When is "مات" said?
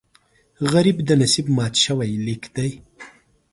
1.57-1.73